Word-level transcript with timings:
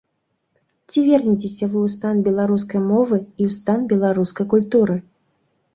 Ці 0.93 0.99
вернецеся 1.09 1.65
вы 1.73 1.79
ў 1.83 1.89
стан 1.97 2.15
беларускай 2.29 2.81
мовы 2.91 3.21
і 3.21 3.43
ў 3.51 3.61
стан 3.61 3.79
беларускай 3.95 4.45
культуры? 4.57 4.99